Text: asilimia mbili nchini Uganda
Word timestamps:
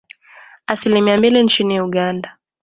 asilimia 0.67 1.17
mbili 1.17 1.43
nchini 1.43 1.81
Uganda 1.81 2.37